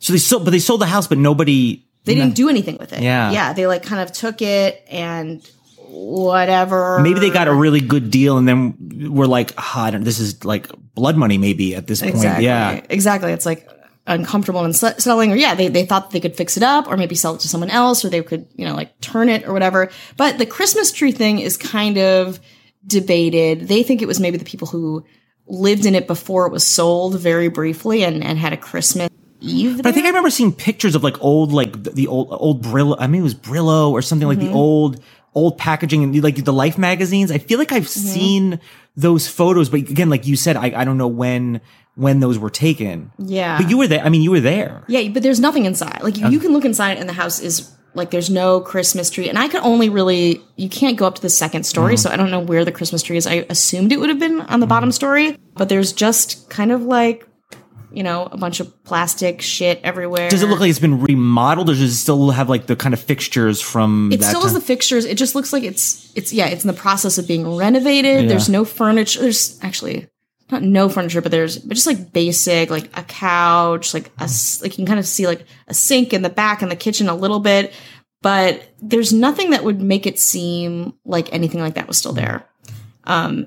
So 0.00 0.12
they 0.12 0.18
sold, 0.18 0.44
but 0.44 0.50
they 0.50 0.58
sold 0.58 0.80
the 0.80 0.86
house, 0.86 1.06
but 1.06 1.18
nobody. 1.18 1.86
They 2.04 2.14
didn't 2.14 2.34
do 2.34 2.48
anything 2.48 2.78
with 2.78 2.92
it. 2.92 3.02
Yeah. 3.02 3.30
yeah. 3.30 3.52
They 3.52 3.66
like 3.66 3.82
kind 3.82 4.02
of 4.02 4.10
took 4.10 4.42
it 4.42 4.82
and 4.90 5.46
whatever. 5.76 6.98
Maybe 7.00 7.20
they 7.20 7.30
got 7.30 7.46
a 7.46 7.54
really 7.54 7.80
good 7.80 8.10
deal, 8.10 8.38
and 8.38 8.48
then 8.48 9.10
we're 9.12 9.26
like, 9.26 9.52
ah, 9.58 9.84
I 9.84 9.90
don't. 9.90 10.02
This 10.02 10.18
is 10.18 10.44
like 10.44 10.68
blood 10.94 11.16
money, 11.16 11.38
maybe 11.38 11.76
at 11.76 11.86
this 11.86 12.00
point. 12.00 12.14
Exactly. 12.14 12.46
Yeah. 12.46 12.80
Exactly. 12.88 13.32
It's 13.32 13.46
like 13.46 13.68
uncomfortable 14.06 14.64
and 14.64 14.74
se- 14.74 14.98
selling, 14.98 15.30
or 15.30 15.36
yeah, 15.36 15.54
they, 15.54 15.68
they 15.68 15.84
thought 15.84 16.10
they 16.10 16.20
could 16.20 16.34
fix 16.34 16.56
it 16.56 16.62
up 16.62 16.88
or 16.88 16.96
maybe 16.96 17.14
sell 17.14 17.34
it 17.34 17.40
to 17.40 17.48
someone 17.48 17.70
else 17.70 18.04
or 18.04 18.08
they 18.08 18.22
could, 18.22 18.46
you 18.54 18.64
know, 18.64 18.74
like 18.74 18.98
turn 19.00 19.28
it 19.28 19.46
or 19.46 19.52
whatever. 19.52 19.90
But 20.16 20.38
the 20.38 20.46
Christmas 20.46 20.90
tree 20.90 21.12
thing 21.12 21.38
is 21.38 21.56
kind 21.56 21.98
of 21.98 22.40
debated. 22.86 23.68
They 23.68 23.82
think 23.82 24.00
it 24.00 24.08
was 24.08 24.18
maybe 24.18 24.38
the 24.38 24.44
people 24.44 24.66
who 24.66 25.04
lived 25.46 25.84
in 25.84 25.94
it 25.94 26.06
before 26.06 26.46
it 26.46 26.52
was 26.52 26.66
sold 26.66 27.20
very 27.20 27.48
briefly 27.48 28.04
and, 28.04 28.24
and 28.24 28.38
had 28.38 28.52
a 28.52 28.56
Christmas 28.56 29.10
Eve. 29.40 29.78
But 29.78 29.86
I 29.86 29.92
think 29.92 30.04
I 30.06 30.08
remember 30.10 30.30
seeing 30.30 30.52
pictures 30.52 30.94
of 30.94 31.02
like 31.02 31.20
old, 31.22 31.52
like 31.52 31.82
the, 31.82 32.06
old, 32.06 32.28
old 32.30 32.62
Brillo. 32.62 32.96
I 32.98 33.06
mean, 33.06 33.20
it 33.20 33.24
was 33.24 33.34
Brillo 33.34 33.90
or 33.90 34.02
something 34.02 34.28
like 34.28 34.38
Mm-hmm. 34.38 34.48
the 34.48 34.54
old 34.54 35.02
old 35.34 35.56
packaging 35.58 36.02
and 36.02 36.22
like 36.24 36.44
the 36.44 36.52
Life 36.52 36.76
magazines. 36.76 37.30
I 37.30 37.38
feel 37.38 37.58
like 37.58 37.72
I've 37.72 37.84
Mm-hmm. 37.84 38.08
seen 38.08 38.60
those 38.96 39.28
photos, 39.28 39.68
but 39.70 39.80
again, 39.80 40.10
like 40.10 40.26
you 40.26 40.36
said, 40.36 40.56
I, 40.56 40.72
I 40.80 40.84
don't 40.84 40.98
know 40.98 41.08
when 41.08 41.60
when 41.94 42.20
those 42.20 42.38
were 42.38 42.50
taken. 42.50 43.12
Yeah. 43.18 43.58
but 43.60 43.68
you 43.70 43.76
were 43.78 43.86
there. 43.86 44.02
I 44.04 44.08
mean, 44.08 44.22
you 44.22 44.30
were 44.30 44.40
there. 44.40 44.84
Yeah, 44.88 45.08
but 45.10 45.22
there's 45.22 45.40
nothing 45.40 45.64
inside. 45.66 46.02
Like 46.02 46.16
you, 46.16 46.28
you 46.28 46.40
can 46.40 46.52
look 46.52 46.64
inside, 46.64 46.98
and 46.98 47.08
the 47.08 47.12
house 47.12 47.40
is 47.40 47.70
like 47.94 48.10
there's 48.10 48.30
no 48.30 48.60
Christmas 48.60 49.10
tree. 49.10 49.28
And 49.28 49.38
I 49.38 49.48
could 49.48 49.60
only 49.62 49.88
really 49.88 50.40
you 50.56 50.68
can't 50.68 50.96
go 50.96 51.06
up 51.06 51.14
to 51.16 51.22
the 51.22 51.28
second 51.30 51.64
story, 51.64 51.94
Mm-hmm. 51.94 52.02
so 52.08 52.10
I 52.10 52.16
don't 52.16 52.30
know 52.30 52.40
where 52.40 52.64
the 52.64 52.72
Christmas 52.72 53.02
tree 53.02 53.16
is. 53.16 53.26
I 53.26 53.46
assumed 53.50 53.92
it 53.92 53.98
would 54.00 54.08
have 54.08 54.18
been 54.20 54.40
on 54.42 54.60
the 54.60 54.66
bottom 54.66 54.90
story, 54.92 55.36
but 55.54 55.68
there's 55.68 55.92
just 55.92 56.48
kind 56.50 56.72
of 56.72 56.82
like 56.82 57.26
you 57.92 58.02
know 58.02 58.28
a 58.30 58.36
bunch 58.36 58.60
of 58.60 58.84
plastic 58.84 59.42
shit 59.42 59.80
everywhere. 59.82 60.30
Does 60.30 60.42
it 60.42 60.48
look 60.48 60.60
like 60.60 60.70
it's 60.70 60.78
been 60.78 61.00
remodeled, 61.00 61.70
or 61.70 61.72
does 61.72 61.80
it 61.82 61.94
still 61.94 62.30
have 62.30 62.48
like 62.48 62.66
the 62.66 62.76
kind 62.76 62.94
of 62.94 63.00
fixtures 63.00 63.60
from? 63.60 64.10
It 64.12 64.22
still 64.22 64.42
has 64.42 64.52
the 64.54 64.60
fixtures. 64.60 65.04
It 65.04 65.18
just 65.18 65.34
looks 65.34 65.52
like 65.52 65.62
it's 65.62 66.12
it's 66.16 66.32
yeah, 66.32 66.46
it's 66.46 66.64
in 66.64 66.68
the 66.68 66.80
process 66.80 67.18
of 67.18 67.26
being 67.26 67.56
renovated. 67.56 68.28
There's 68.28 68.48
no 68.48 68.64
furniture. 68.64 69.20
There's 69.20 69.58
actually 69.62 70.08
not 70.50 70.62
no 70.62 70.88
furniture, 70.88 71.20
but 71.20 71.30
there's 71.30 71.58
but 71.58 71.74
just 71.74 71.86
like 71.86 72.12
basic, 72.12 72.70
like 72.70 72.90
a 72.96 73.02
couch, 73.02 73.94
like 73.94 74.10
a 74.18 74.28
like 74.62 74.72
you 74.72 74.76
can 74.76 74.86
kind 74.86 74.98
of 74.98 75.06
see 75.06 75.26
like 75.26 75.44
a 75.68 75.74
sink 75.74 76.12
in 76.12 76.22
the 76.22 76.30
back 76.30 76.62
and 76.62 76.70
the 76.70 76.76
kitchen 76.76 77.08
a 77.08 77.14
little 77.14 77.40
bit, 77.40 77.72
but 78.22 78.62
there's 78.80 79.12
nothing 79.12 79.50
that 79.50 79.64
would 79.64 79.80
make 79.80 80.06
it 80.06 80.18
seem 80.18 80.94
like 81.04 81.32
anything 81.32 81.60
like 81.60 81.74
that 81.74 81.88
was 81.88 81.98
still 81.98 82.12
there. 82.12 82.44
Um, 83.04 83.46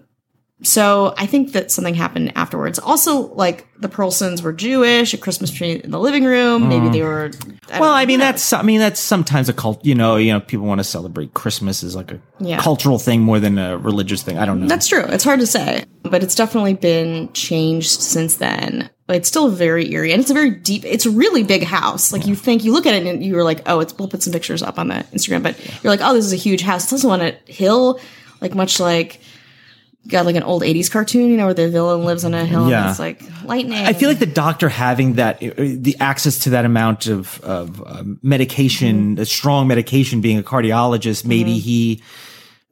so 0.63 1.13
I 1.17 1.25
think 1.25 1.51
that 1.51 1.71
something 1.71 1.93
happened 1.95 2.31
afterwards. 2.35 2.79
Also, 2.79 3.33
like 3.33 3.67
the 3.79 3.89
Pearlsons 3.89 4.41
were 4.41 4.53
Jewish, 4.53 5.13
a 5.13 5.17
Christmas 5.17 5.51
tree 5.51 5.81
in 5.83 5.91
the 5.91 5.99
living 5.99 6.23
room. 6.23 6.69
Maybe 6.69 6.89
they 6.89 7.01
were. 7.03 7.31
I 7.69 7.77
Mm. 7.77 7.79
Well. 7.79 7.91
I 7.91 8.05
mean, 8.05 8.19
that's 8.19 8.53
I 8.53 8.61
mean, 8.61 8.79
that's 8.79 8.99
sometimes 8.99 9.49
a 9.49 9.53
cult. 9.53 9.83
You 9.85 9.95
know, 9.95 10.15
you 10.15 10.31
know, 10.31 10.39
people 10.39 10.65
want 10.65 10.79
to 10.79 10.83
celebrate 10.83 11.33
Christmas 11.33 11.83
as 11.83 11.95
like 11.95 12.11
a 12.11 12.19
Yeah. 12.39 12.59
cultural 12.59 12.99
thing 12.99 13.21
more 13.21 13.39
than 13.39 13.57
a 13.57 13.77
religious 13.77 14.21
thing. 14.23 14.37
I 14.37 14.45
don't 14.45 14.61
know. 14.61 14.67
That's 14.67 14.87
true. 14.87 15.03
It's 15.07 15.23
hard 15.23 15.39
to 15.39 15.47
say, 15.47 15.83
but 16.03 16.23
it's 16.23 16.35
definitely 16.35 16.75
been 16.75 17.31
changed 17.33 18.01
since 18.01 18.35
then. 18.37 18.89
But 19.05 19.17
it's 19.17 19.27
still 19.27 19.49
very 19.49 19.91
eerie, 19.91 20.13
and 20.13 20.21
it's 20.21 20.31
a 20.31 20.33
very 20.33 20.49
deep. 20.49 20.85
It's 20.85 21.05
a 21.05 21.09
really 21.11 21.43
big 21.43 21.63
house. 21.63 22.13
Like 22.13 22.25
you 22.25 22.35
think, 22.35 22.63
you 22.63 22.71
look 22.71 22.85
at 22.85 22.93
it 22.93 23.05
and 23.05 23.21
you're 23.23 23.43
like, 23.43 23.61
oh, 23.65 23.81
it's. 23.81 23.97
We'll 23.97 24.07
put 24.07 24.23
some 24.23 24.31
pictures 24.31 24.63
up 24.63 24.79
on 24.79 24.87
the 24.87 25.05
Instagram, 25.13 25.43
but 25.43 25.59
you're 25.83 25.91
like, 25.91 25.99
oh, 26.01 26.13
this 26.13 26.23
is 26.25 26.31
a 26.31 26.37
huge 26.37 26.61
house. 26.61 26.83
It's 26.85 26.93
also 26.93 27.09
on 27.09 27.19
a 27.21 27.31
hill, 27.47 27.99
like 28.39 28.55
much 28.55 28.79
like. 28.79 29.19
Got 30.07 30.25
like 30.25 30.35
an 30.35 30.43
old 30.43 30.63
'80s 30.63 30.91
cartoon, 30.91 31.29
you 31.29 31.37
know, 31.37 31.45
where 31.45 31.53
the 31.53 31.69
villain 31.69 32.03
lives 32.03 32.25
on 32.25 32.33
a 32.33 32.45
hill. 32.45 32.69
Yeah. 32.69 32.81
and 32.81 32.89
it's 32.89 32.99
like 32.99 33.21
lightning. 33.45 33.85
I 33.85 33.93
feel 33.93 34.09
like 34.09 34.19
the 34.19 34.25
doctor 34.25 34.67
having 34.67 35.13
that, 35.13 35.41
uh, 35.41 35.51
the 35.57 35.95
access 35.99 36.39
to 36.39 36.49
that 36.51 36.65
amount 36.65 37.07
of, 37.07 37.39
of 37.41 37.81
um, 37.85 38.19
medication, 38.21 39.17
a 39.17 39.25
strong 39.25 39.67
medication, 39.67 40.19
being 40.19 40.37
a 40.37 40.43
cardiologist, 40.43 41.25
maybe 41.25 41.57
he 41.57 42.03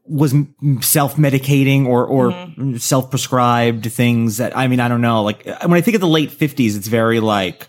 was 0.05 0.33
self 0.81 1.15
medicating 1.15 1.85
or, 1.85 2.05
or 2.05 2.77
self 2.77 3.09
prescribed 3.09 3.85
things 3.85 4.37
that, 4.37 4.55
I 4.57 4.67
mean, 4.67 4.81
I 4.81 4.89
don't 4.89 5.01
know. 5.01 5.23
Like 5.23 5.45
when 5.45 5.73
I 5.73 5.81
think 5.81 5.95
of 5.95 6.01
the 6.01 6.07
late 6.07 6.31
fifties, 6.31 6.75
it's 6.75 6.87
very 6.87 7.21
like, 7.21 7.67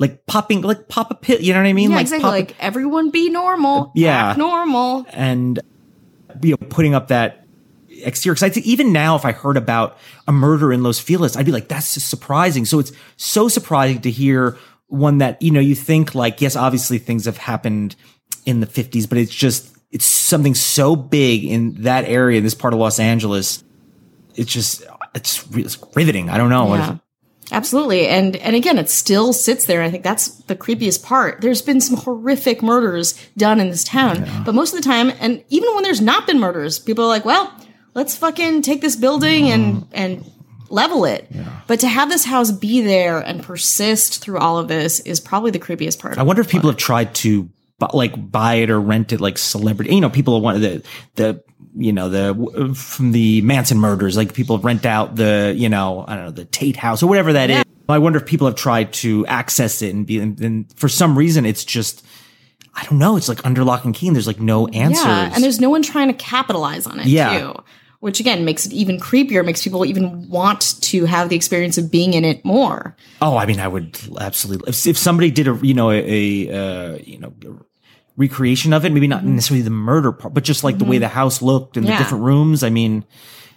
like 0.00 0.26
popping, 0.26 0.62
like 0.62 0.88
pop 0.88 1.10
a 1.10 1.14
pill, 1.14 1.40
you 1.40 1.52
know 1.52 1.60
what 1.60 1.68
I 1.68 1.72
mean? 1.72 1.90
yeah, 1.90 1.96
like 1.96 2.02
exactly. 2.02 2.30
Like 2.30 2.56
everyone 2.58 3.10
be 3.10 3.30
normal. 3.30 3.92
Yeah. 3.94 4.30
act 4.30 4.38
normal. 4.38 5.06
and 5.10 5.60
you 6.42 6.50
know 6.50 6.66
putting 6.68 6.94
up 6.94 7.08
that 7.08 7.47
exterior 8.02 8.34
because 8.34 8.42
I 8.42 8.50
think 8.50 8.66
even 8.66 8.92
now 8.92 9.16
if 9.16 9.24
I 9.24 9.32
heard 9.32 9.56
about 9.56 9.98
a 10.26 10.32
murder 10.32 10.72
in 10.72 10.82
Los 10.82 10.98
Feliz 10.98 11.36
I'd 11.36 11.46
be 11.46 11.52
like 11.52 11.68
that's 11.68 11.94
just 11.94 12.08
surprising 12.10 12.64
so 12.64 12.78
it's 12.78 12.92
so 13.16 13.48
surprising 13.48 14.00
to 14.02 14.10
hear 14.10 14.56
one 14.86 15.18
that 15.18 15.40
you 15.42 15.50
know 15.50 15.60
you 15.60 15.74
think 15.74 16.14
like 16.14 16.40
yes 16.40 16.56
obviously 16.56 16.98
things 16.98 17.24
have 17.24 17.36
happened 17.36 17.96
in 18.46 18.60
the 18.60 18.66
50s 18.66 19.08
but 19.08 19.18
it's 19.18 19.34
just 19.34 19.76
it's 19.90 20.04
something 20.04 20.54
so 20.54 20.96
big 20.96 21.44
in 21.44 21.82
that 21.82 22.04
area 22.04 22.38
in 22.38 22.44
this 22.44 22.54
part 22.54 22.74
of 22.74 22.80
Los 22.80 22.98
Angeles 22.98 23.64
it's 24.34 24.52
just 24.52 24.82
it's, 25.14 25.44
it's 25.52 25.78
riveting 25.94 26.30
I 26.30 26.36
don't 26.36 26.50
know 26.50 26.74
Yeah. 26.74 26.96
Absolutely. 27.50 28.06
And 28.06 28.36
and 28.36 28.54
again, 28.54 28.78
it 28.78 28.90
still 28.90 29.32
sits 29.32 29.64
there. 29.64 29.82
I 29.82 29.90
think 29.90 30.04
that's 30.04 30.28
the 30.44 30.56
creepiest 30.56 31.02
part. 31.02 31.40
There's 31.40 31.62
been 31.62 31.80
some 31.80 31.96
horrific 31.96 32.62
murders 32.62 33.18
done 33.36 33.58
in 33.58 33.70
this 33.70 33.84
town. 33.84 34.28
But 34.44 34.54
most 34.54 34.74
of 34.74 34.82
the 34.82 34.84
time, 34.86 35.12
and 35.18 35.42
even 35.48 35.74
when 35.74 35.82
there's 35.82 36.00
not 36.00 36.26
been 36.26 36.38
murders, 36.38 36.78
people 36.78 37.04
are 37.04 37.08
like, 37.08 37.24
well, 37.24 37.50
let's 37.98 38.16
fucking 38.16 38.62
take 38.62 38.80
this 38.80 38.94
building 38.94 39.50
and 39.50 39.74
mm-hmm. 39.74 39.90
and 39.92 40.32
level 40.70 41.04
it. 41.04 41.30
But 41.66 41.80
to 41.80 41.88
have 41.88 42.08
this 42.08 42.24
house 42.24 42.52
be 42.52 42.80
there 42.80 43.18
and 43.18 43.42
persist 43.42 44.22
through 44.22 44.38
all 44.38 44.58
of 44.58 44.68
this 44.68 45.00
is 45.00 45.18
probably 45.18 45.50
the 45.50 45.58
creepiest 45.58 45.98
part. 45.98 46.16
I 46.16 46.22
wonder 46.22 46.40
if 46.40 46.48
people 46.48 46.70
have 46.70 46.78
tried 46.78 47.14
to 47.16 47.50
bu- 47.78 47.96
like 47.96 48.30
buy 48.30 48.54
it 48.56 48.70
or 48.70 48.80
rent 48.80 49.12
it 49.12 49.20
like 49.20 49.36
celebrity. 49.36 49.94
You 49.94 50.00
know, 50.00 50.10
people 50.10 50.40
want 50.40 50.60
the 50.60 50.84
the 51.16 51.42
you 51.76 51.92
know 51.92 52.08
the 52.08 52.74
from 52.74 53.10
the 53.10 53.42
Manson 53.42 53.78
murders. 53.78 54.16
Like 54.16 54.32
people 54.32 54.58
rent 54.58 54.86
out 54.86 55.16
the 55.16 55.52
you 55.56 55.68
know 55.68 56.04
I 56.06 56.14
don't 56.14 56.26
know 56.26 56.30
the 56.30 56.44
Tate 56.44 56.76
House 56.76 57.02
or 57.02 57.08
whatever 57.08 57.32
that 57.32 57.50
is. 57.50 57.64
I 57.90 57.98
wonder 57.98 58.18
if 58.18 58.26
people 58.26 58.46
have 58.46 58.56
tried 58.56 58.92
to 58.94 59.26
access 59.26 59.82
it 59.82 59.94
and 59.94 60.06
be 60.06 60.20
and, 60.20 60.38
and 60.40 60.72
for 60.74 60.88
some 60.88 61.18
reason 61.18 61.44
it's 61.44 61.64
just 61.64 62.04
I 62.74 62.84
don't 62.84 62.98
know. 62.98 63.16
It's 63.16 63.28
like 63.28 63.44
under 63.44 63.64
lock 63.64 63.84
and 63.84 63.94
key 63.94 64.06
and 64.06 64.14
there's 64.14 64.28
like 64.28 64.40
no 64.40 64.68
answers. 64.68 65.04
Yeah, 65.04 65.32
and 65.34 65.42
there's 65.42 65.58
no 65.58 65.68
one 65.68 65.82
trying 65.82 66.08
to 66.08 66.14
capitalize 66.14 66.86
on 66.86 67.00
it 67.00 67.06
Yeah. 67.06 67.38
too. 67.38 67.54
Which 68.00 68.20
again 68.20 68.44
makes 68.44 68.64
it 68.64 68.72
even 68.72 69.00
creepier, 69.00 69.44
makes 69.44 69.62
people 69.64 69.84
even 69.84 70.28
want 70.28 70.80
to 70.82 71.04
have 71.06 71.28
the 71.30 71.36
experience 71.36 71.78
of 71.78 71.90
being 71.90 72.14
in 72.14 72.24
it 72.24 72.44
more. 72.44 72.94
Oh, 73.20 73.36
I 73.36 73.44
mean, 73.44 73.58
I 73.58 73.66
would 73.66 73.98
absolutely. 74.20 74.68
If, 74.70 74.86
if 74.86 74.96
somebody 74.96 75.32
did 75.32 75.48
a, 75.48 75.58
you 75.62 75.74
know, 75.74 75.90
a, 75.90 75.96
a 76.48 76.92
uh, 76.94 76.98
you 77.04 77.18
know, 77.18 77.32
recreation 78.16 78.72
of 78.72 78.84
it, 78.84 78.92
maybe 78.92 79.08
not 79.08 79.24
necessarily 79.24 79.62
the 79.62 79.70
murder 79.70 80.12
part, 80.12 80.32
but 80.32 80.44
just 80.44 80.62
like 80.64 80.78
the 80.78 80.84
way 80.84 80.98
the 80.98 81.08
house 81.08 81.42
looked 81.42 81.76
and 81.76 81.86
Mm-hmm. 81.86 81.90
Yeah. 81.92 81.98
the 81.98 82.04
different 82.04 82.24
rooms. 82.24 82.62
I 82.62 82.70
mean, 82.70 83.04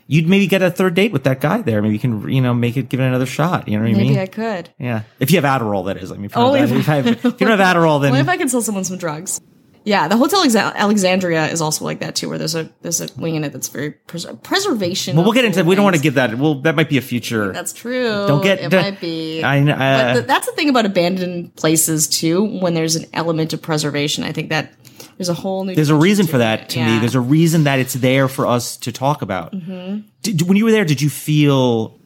you'd 0.08 0.28
maybe 0.28 0.48
get 0.48 0.62
a 0.64 0.72
third 0.72 0.96
date 0.96 1.12
with 1.12 1.24
that 1.26 1.40
guy 1.40 1.62
there. 1.62 1.82
Maybe 1.82 1.94
you 1.94 2.00
can, 2.00 2.28
you 2.30 2.42
know, 2.42 2.54
make 2.56 2.78
it, 2.78 2.90
give 2.90 3.00
it 3.00 3.04
another 3.04 3.26
shot. 3.28 3.68
You 3.68 3.78
know 3.78 3.84
what 3.84 3.92
I 3.92 3.94
mean? 3.94 4.08
Maybe? 4.10 4.20
I 4.22 4.26
could. 4.28 4.70
yeah. 4.80 5.04
If 5.20 5.30
you 5.32 5.40
have 5.40 5.62
Adderall, 5.62 5.86
that 5.86 5.98
is. 5.98 6.12
I 6.12 6.16
mean, 6.16 6.26
if 6.26 6.36
you, 6.36 6.42
Oh, 6.42 6.56
don't, 6.56 6.58
have, 6.68 6.72
if 6.72 6.78
if, 6.80 6.90
I 6.90 6.96
have, 6.96 7.08
if 7.08 7.24
you 7.24 7.32
don't 7.48 7.60
have 7.60 7.76
Adderall, 7.76 8.02
then 8.02 8.12
Well, 8.12 8.22
if 8.22 8.28
I 8.30 8.38
can 8.38 8.50
sell 8.50 8.62
someone 8.64 8.84
some 8.86 8.98
drugs. 8.98 9.40
Yeah, 9.84 10.08
the 10.08 10.18
Hotel 10.18 10.46
Exa- 10.46 10.76
Alexandria 10.76 11.48
is 11.48 11.60
also 11.60 11.86
like 11.86 12.00
that 12.02 12.16
too, 12.16 12.30
where 12.30 12.38
there's 12.38 12.54
a 12.56 12.70
there's 12.82 13.02
a 13.02 13.08
wing 13.18 13.36
in 13.36 13.44
it 13.44 13.52
that's 13.52 13.68
very 13.68 13.92
pres- 13.92 14.28
preservation. 14.44 15.16
well, 15.16 15.26
we'll 15.26 15.34
get 15.34 15.46
into. 15.46 15.62
cool 15.62 15.70
We 15.70 15.76
don't 15.76 15.84
want 15.84 15.96
to 15.96 16.02
give 16.02 16.14
that. 16.16 16.38
Well, 16.38 16.62
that 16.62 16.76
might 16.76 16.88
be 16.90 16.98
a 16.98 17.02
future. 17.02 17.52
That's 17.52 17.74
true. 17.74 18.28
Don't 18.28 18.44
get- 18.44 18.60
it 18.60 18.72
might 18.72 19.00
be. 19.00 19.42
I 19.42 19.60
uh, 19.62 19.66
but 19.76 20.14
th- 20.14 20.26
that's 20.28 20.46
the 20.46 20.52
thing 20.54 20.70
about 20.70 20.86
abandoned 20.86 21.56
places 21.56 22.08
too. 22.08 22.44
When 22.60 22.74
there's 22.76 22.96
an 22.96 23.06
element 23.14 23.54
of 23.54 23.62
preservation, 23.62 24.24
I 24.24 24.32
think 24.32 24.50
that 24.50 24.72
there's 25.18 25.30
a 25.30 25.34
whole 25.34 25.66
new. 25.66 25.74
There's 25.76 25.90
a 25.90 25.96
reason 25.96 26.28
for 26.28 26.38
that 26.38 26.62
it. 26.62 26.70
to 26.70 26.86
me. 26.86 27.00
There's 27.00 27.16
a 27.16 27.22
reason 27.22 27.64
that 27.64 27.80
it's 27.80 27.94
there 27.94 28.28
for 28.28 28.46
us 28.46 28.78
to 28.78 28.92
talk 28.92 29.22
about. 29.22 29.52
Mm-hmm. 29.54 30.02
Did, 30.22 30.42
when 30.44 30.58
you 30.58 30.66
were 30.66 30.72
there, 30.72 30.86
did 30.86 31.02
you 31.02 31.10
feel? 31.10 32.00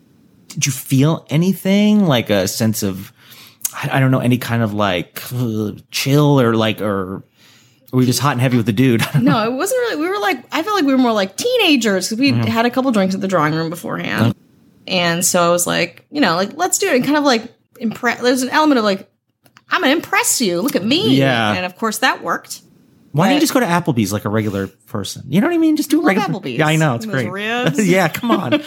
Did 0.47 0.65
you 0.65 0.71
feel 0.71 1.25
anything 1.29 2.05
like 2.05 2.29
a 2.29 2.47
sense 2.47 2.83
of? 2.83 3.11
I, 3.73 3.99
don't 3.99 4.11
know 4.11 4.19
any 4.19 4.37
kind 4.37 4.63
of 4.63 4.73
like 4.73 5.21
chill 5.91 6.39
or 6.39 6.55
like 6.55 6.79
or. 6.79 7.25
Were 7.95 7.99
we 7.99 8.05
just 8.05 8.19
hot 8.19 8.33
and 8.33 8.41
heavy 8.41 8.57
with 8.57 8.65
the 8.65 8.73
dude? 8.73 9.01
no, 9.21 9.45
it 9.45 9.53
wasn't 9.53 9.79
really. 9.79 10.01
We 10.01 10.09
were 10.09 10.19
like, 10.19 10.43
I 10.51 10.63
felt 10.63 10.75
like 10.75 10.83
we 10.83 10.91
were 10.91 10.97
more 10.97 11.13
like 11.13 11.37
teenagers 11.37 12.09
because 12.09 12.19
we 12.19 12.33
Mm-hmm. 12.33 12.41
had 12.43 12.65
a 12.65 12.69
couple 12.69 12.91
drinks 12.91 13.15
at 13.15 13.21
the 13.21 13.27
drawing 13.29 13.53
room 13.55 13.69
beforehand, 13.69 14.35
and 14.85 15.23
so 15.23 15.41
I 15.41 15.49
was 15.49 15.65
like, 15.65 16.05
you 16.11 16.19
know, 16.19 16.35
like 16.35 16.57
let's 16.57 16.77
do 16.77 16.87
it. 16.87 16.95
And 16.97 17.05
kind 17.05 17.15
of 17.17 17.23
like 17.23 17.43
impress. 17.79 18.19
There's 18.21 18.41
an 18.41 18.49
element 18.49 18.79
of 18.79 18.83
like, 18.83 19.09
I'm 19.69 19.79
gonna 19.81 19.93
impress 19.93 20.41
you. 20.41 20.59
Look 20.61 20.75
at 20.75 20.83
me. 20.83 21.15
Yeah. 21.17 21.53
and 21.53 21.65
of 21.65 21.77
course 21.77 21.99
that 21.99 22.21
worked. 22.21 22.61
Why 23.15 23.27
don't 23.27 23.35
you 23.35 23.39
just 23.41 23.53
go 23.53 23.59
to 23.61 23.65
Applebee's 23.65 24.11
like 24.11 24.25
a 24.25 24.29
regular 24.29 24.67
person? 24.67 25.23
You 25.29 25.39
know 25.41 25.47
what 25.47 25.53
I 25.55 25.57
mean? 25.57 25.77
Just 25.77 25.89
do 25.89 25.97
love 25.97 26.05
regular. 26.07 26.27
Applebee's. 26.27 26.57
Yeah, 26.59 26.67
I 26.67 26.75
know 26.75 26.95
it's 26.95 27.05
Those 27.05 27.13
great. 27.13 27.31
ribs. 27.31 27.87
yeah, 27.87 28.07
come 28.09 28.31
on. 28.31 28.61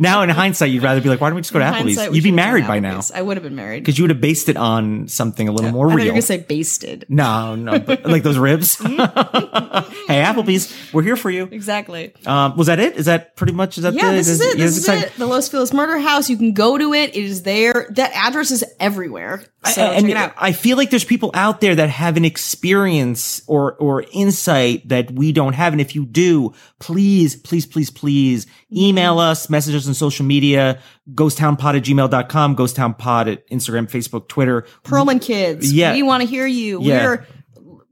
now 0.00 0.22
in 0.22 0.28
hindsight, 0.28 0.70
you'd 0.70 0.82
rather 0.82 1.00
be 1.00 1.08
like, 1.08 1.20
why 1.20 1.28
don't 1.30 1.36
we 1.36 1.42
just 1.42 1.52
go 1.52 1.60
to 1.60 1.64
Applebee's? 1.64 1.74
hindsight, 1.96 2.10
we 2.10 2.16
You'd 2.16 2.24
be 2.24 2.28
should've 2.30 2.36
done 2.38 2.46
married 2.46 2.66
by 2.66 2.80
now 2.80 2.98
Applebee's. 2.98 3.12
I 3.12 3.22
would 3.22 3.36
have 3.36 3.44
been 3.44 3.54
married. 3.54 3.80
because 3.84 3.96
you 3.98 4.02
would 4.04 4.10
have 4.10 4.20
based 4.20 4.48
it 4.48 4.56
on 4.56 5.06
something 5.08 5.48
a 5.48 5.52
little 5.52 5.70
more 5.70 5.86
I 5.86 5.90
thought 5.90 5.98
you 5.98 6.04
real. 6.04 6.12
gonna 6.14 6.22
say 6.22 6.38
basted. 6.38 7.06
No, 7.16 7.54
no, 7.54 7.78
but 7.78 8.04
like 8.04 8.22
those 8.22 8.38
ribs. 8.38 8.76
Mm-hmm. 8.86 10.06
hey, 10.12 10.22
Applebee's, 10.22 10.74
we're 10.92 11.02
here 11.02 11.16
for 11.16 11.30
you. 11.30 11.44
Exactly. 11.50 12.12
Um, 12.26 12.56
was 12.56 12.66
that 12.68 12.78
it? 12.78 12.96
Is 12.96 13.06
that 13.06 13.36
pretty 13.36 13.52
much? 13.52 13.76
Is 13.78 13.84
that 13.84 13.94
Yeah, 13.94 14.10
the, 14.10 14.16
this 14.16 14.28
is 14.28 14.40
it. 14.40 14.58
yeah, 14.58 14.64
This 14.64 14.76
is 14.76 14.84
exciting. 14.84 15.04
it. 15.04 15.14
The 15.16 15.26
Los 15.26 15.48
Feliz 15.48 15.72
Murder 15.72 15.98
House. 15.98 16.28
You 16.30 16.36
can 16.36 16.52
go 16.52 16.76
to 16.78 16.92
it. 16.94 17.10
It 17.10 17.24
is 17.24 17.42
there. 17.42 17.86
That 17.90 18.12
address 18.12 18.50
is 18.50 18.64
everywhere. 18.80 19.44
So 19.64 19.82
and 19.82 20.02
check 20.06 20.10
it 20.10 20.16
out. 20.16 20.32
I 20.38 20.52
feel 20.52 20.76
like 20.76 20.90
there's 20.90 21.04
people 21.04 21.30
out 21.34 21.60
there 21.60 21.74
that 21.74 21.88
have 21.90 22.16
an 22.16 22.24
experience 22.24 23.42
or 23.46 23.75
or 23.78 24.04
insight 24.12 24.88
that 24.88 25.10
we 25.10 25.32
don't 25.32 25.54
have. 25.54 25.72
And 25.72 25.80
if 25.80 25.94
you 25.94 26.04
do, 26.04 26.52
please, 26.78 27.36
please, 27.36 27.66
please, 27.66 27.90
please 27.90 28.46
email 28.72 29.18
us, 29.18 29.48
message 29.50 29.74
us 29.74 29.86
on 29.86 29.94
social 29.94 30.24
media, 30.26 30.80
ghosttownpod 31.14 31.76
at 31.76 31.82
gmail.com, 31.84 32.56
ghosttownpod 32.56 33.32
at 33.32 33.48
Instagram, 33.48 33.90
Facebook, 33.90 34.28
Twitter. 34.28 34.62
Perlman 34.84 35.20
kids. 35.22 35.72
Yeah. 35.72 35.92
We 35.92 36.02
want 36.02 36.22
to 36.22 36.28
hear 36.28 36.46
you. 36.46 36.82
Yeah. 36.82 37.04
We're, 37.04 37.26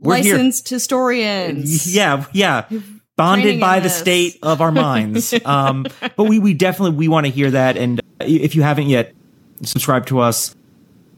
We're 0.01 0.17
here. 0.17 0.35
licensed 0.35 0.69
historians. 0.69 1.95
Yeah, 1.95 2.25
yeah. 2.33 2.69
Bonded 3.17 3.61
by 3.61 3.79
the 3.79 3.85
this. 3.85 3.97
state 3.97 4.39
of 4.43 4.61
our 4.61 4.73
minds. 4.73 5.33
um, 5.45 5.87
but 6.17 6.25
we, 6.25 6.41
we 6.41 6.53
definitely, 6.53 6.97
we 6.97 7.09
want 7.09 7.27
to 7.27 7.33
hear 7.33 7.51
that. 7.53 7.77
And 7.77 8.01
if 8.21 8.57
you 8.57 8.63
haven't 8.63 8.89
yet, 8.89 9.15
subscribe 9.63 10.07
to 10.07 10.21
us. 10.21 10.55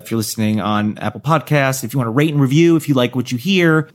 If 0.01 0.11
you're 0.11 0.19
listening 0.19 0.61
on 0.61 0.99
Apple 0.99 1.21
Podcasts, 1.21 1.83
if 1.83 1.93
you 1.93 1.99
want 1.99 2.07
to 2.07 2.13
rate 2.13 2.31
and 2.31 2.41
review, 2.41 2.77
if 2.77 2.89
you 2.89 2.95
like 2.95 3.17
what 3.17 3.33
you 3.33 3.39
hear, 3.39 3.89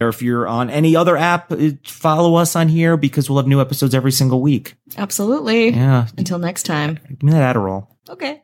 Or 0.00 0.08
if 0.08 0.22
you're 0.22 0.46
on 0.46 0.70
any 0.70 0.94
other 0.94 1.16
app, 1.16 1.50
uh, 1.50 1.70
follow 1.84 2.36
us 2.36 2.54
on 2.54 2.68
here 2.68 2.96
because 2.96 3.28
we'll 3.28 3.38
have 3.38 3.46
new 3.48 3.60
episodes 3.60 3.94
every 3.94 4.12
single 4.12 4.40
week. 4.40 4.74
Absolutely. 4.96 5.70
Yeah. 5.70 6.06
Until 6.16 6.38
next 6.38 6.64
time. 6.64 6.98
Give 7.08 7.22
me 7.22 7.32
that 7.32 7.56
Adderall. 7.56 7.88
Okay. 8.08 8.43